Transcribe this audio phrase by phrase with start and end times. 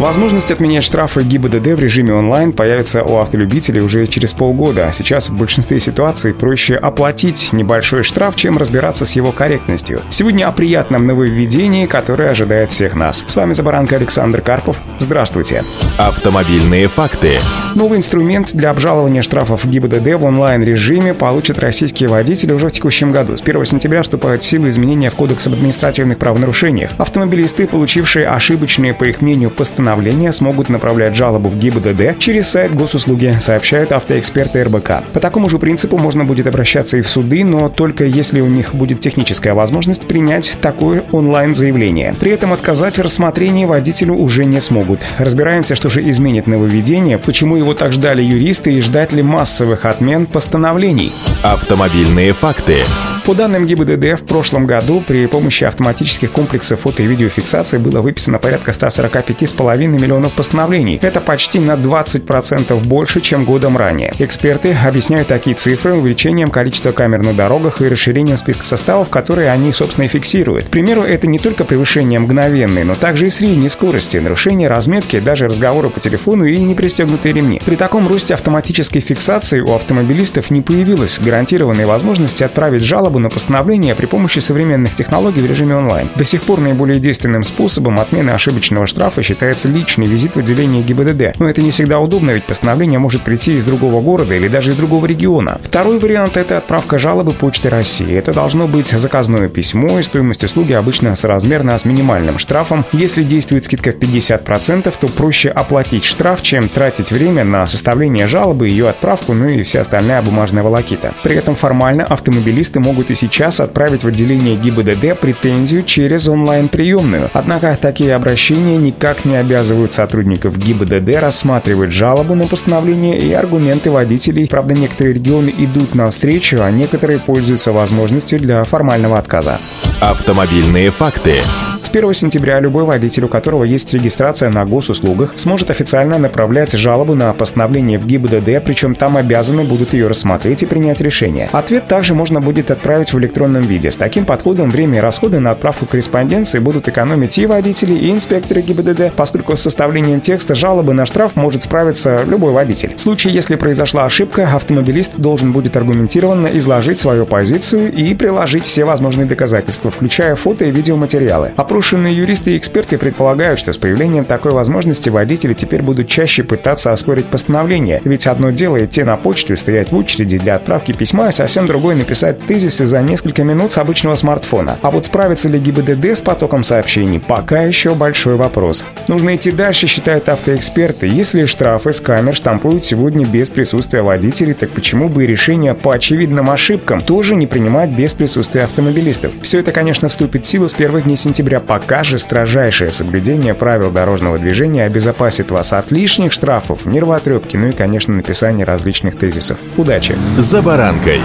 [0.00, 4.90] Возможность отменять штрафы ГИБДД в режиме онлайн появится у автолюбителей уже через полгода.
[4.94, 10.00] Сейчас в большинстве ситуаций проще оплатить небольшой штраф, чем разбираться с его корректностью.
[10.08, 13.24] Сегодня о приятном нововведении, которое ожидает всех нас.
[13.26, 14.80] С вами Забаранка Александр Карпов.
[14.98, 15.64] Здравствуйте.
[15.98, 17.32] Автомобильные факты.
[17.74, 23.36] Новый инструмент для обжалования штрафов ГИБДД в онлайн-режиме получат российские водители уже в текущем году.
[23.36, 26.92] С 1 сентября вступают в силу изменения в Кодекс об административных правонарушениях.
[26.96, 32.72] Автомобилисты, получившие ошибочные, по их мнению, постановления постановления смогут направлять жалобу в ГИБДД через сайт
[32.76, 35.02] госуслуги, сообщают автоэксперты РБК.
[35.12, 38.72] По такому же принципу можно будет обращаться и в суды, но только если у них
[38.72, 42.14] будет техническая возможность принять такое онлайн-заявление.
[42.20, 45.00] При этом отказать в рассмотрении водителю уже не смогут.
[45.18, 50.26] Разбираемся, что же изменит нововведение, почему его так ждали юристы и ждать ли массовых отмен
[50.26, 51.12] постановлений.
[51.42, 52.76] Автомобильные факты.
[53.24, 58.38] По данным ГИБДД, в прошлом году при помощи автоматических комплексов фото- и видеофиксации было выписано
[58.38, 60.98] порядка 145,5 миллионов постановлений.
[61.02, 64.14] Это почти на 20% больше, чем годом ранее.
[64.18, 69.72] Эксперты объясняют такие цифры увеличением количества камер на дорогах и расширением списка составов, которые они,
[69.72, 70.66] собственно, и фиксируют.
[70.66, 75.46] К примеру, это не только превышение мгновенной, но также и средней скорости, нарушение разметки, даже
[75.46, 77.60] разговоры по телефону и непристегнутые ремни.
[77.64, 83.28] При таком росте автоматической фиксации у автомобилистов не появилось гарантированной возможности отправить жалобу жалобу на
[83.28, 86.10] постановление при помощи современных технологий в режиме онлайн.
[86.16, 91.40] До сих пор наиболее действенным способом отмены ошибочного штрафа считается личный визит в отделение ГИБДД.
[91.40, 94.76] Но это не всегда удобно, ведь постановление может прийти из другого города или даже из
[94.76, 95.58] другого региона.
[95.62, 98.14] Второй вариант– это отправка жалобы Почты России.
[98.14, 102.84] Это должно быть заказное письмо, и стоимость услуги обычно соразмерна с минимальным штрафом.
[102.92, 108.68] Если действует скидка в 50%, то проще оплатить штраф, чем тратить время на составление жалобы,
[108.68, 111.14] ее отправку, ну и вся остальная бумажная волокита.
[111.24, 117.30] При этом формально автомобилисты могут могут и сейчас отправить в отделение ГИБДД претензию через онлайн-приемную.
[117.32, 124.46] Однако такие обращения никак не обязывают сотрудников ГИБДД рассматривать жалобу на постановление и аргументы водителей.
[124.46, 129.58] Правда, некоторые регионы идут навстречу, а некоторые пользуются возможностью для формального отказа.
[130.00, 131.36] Автомобильные факты.
[131.82, 137.16] С 1 сентября любой водитель, у которого есть регистрация на госуслугах, сможет официально направлять жалобу
[137.16, 141.48] на постановление в ГИБДД, причем там обязаны будут ее рассмотреть и принять решение.
[141.50, 143.90] Ответ также можно будет отправить в электронном виде.
[143.90, 148.60] С таким подходом время и расходы на отправку корреспонденции будут экономить и водители, и инспекторы
[148.60, 152.94] ГИБДД, поскольку с составлением текста жалобы на штраф может справиться любой водитель.
[152.96, 158.84] В случае, если произошла ошибка, автомобилист должен будет аргументированно изложить свою позицию и приложить все
[158.84, 161.52] возможные доказательства, включая фото и видеоматериалы.
[161.56, 166.92] Опрошенные юристы и эксперты предполагают, что с появлением такой возможности водители теперь будут чаще пытаться
[166.92, 171.28] оспорить постановление, ведь одно дело идти на почту и стоять в очереди для отправки письма,
[171.28, 172.40] и совсем другое написать
[172.80, 174.78] тезисы за несколько минут с обычного смартфона.
[174.82, 178.84] А вот справится ли ГИБДД с потоком сообщений, пока еще большой вопрос.
[179.08, 181.06] Нужно идти дальше, считают автоэксперты.
[181.06, 185.92] Если штрафы с камер штампуют сегодня без присутствия водителей, так почему бы и решение по
[185.92, 189.32] очевидным ошибкам тоже не принимать без присутствия автомобилистов?
[189.42, 193.90] Все это, конечно, вступит в силу с первых дней сентября Пока же строжайшее соблюдение правил
[193.90, 199.58] дорожного движения обезопасит вас от лишних штрафов, нервотрепки, ну и, конечно, написания различных тезисов.
[199.76, 200.16] Удачи!
[200.38, 201.20] За баранкой!